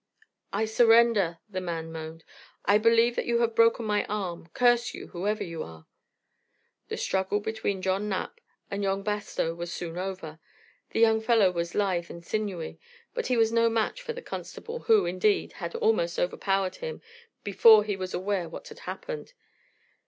"I 0.51 0.65
surrender," 0.65 1.37
the 1.47 1.61
man 1.61 1.91
moaned. 1.91 2.23
"I 2.65 2.79
believe 2.79 3.15
that 3.17 3.27
you 3.27 3.37
have 3.41 3.53
broken 3.53 3.85
my 3.85 4.03
arm. 4.05 4.49
Curse 4.55 4.95
you, 4.95 5.09
whoever 5.09 5.43
you 5.43 5.61
are." 5.61 5.85
The 6.87 6.97
struggle 6.97 7.39
between 7.39 7.83
John 7.83 8.09
Knapp 8.09 8.41
and 8.71 8.81
young 8.81 9.03
Bastow 9.03 9.53
was 9.53 9.71
soon 9.71 9.99
over. 9.99 10.39
The 10.89 10.99
young 11.01 11.21
fellow 11.21 11.51
was 11.51 11.75
lithe 11.75 12.09
and 12.09 12.25
sinewy, 12.25 12.79
but 13.13 13.27
he 13.27 13.37
was 13.37 13.51
no 13.51 13.69
match 13.69 14.01
for 14.01 14.13
the 14.13 14.23
constable, 14.23 14.79
who, 14.79 15.05
indeed, 15.05 15.53
had 15.53 15.75
almost 15.75 16.17
overpowered 16.17 16.77
him 16.77 17.03
before 17.43 17.83
he 17.83 17.95
was 17.95 18.15
aware 18.15 18.49
what 18.49 18.69
had 18.69 18.79
happened. 18.89 19.33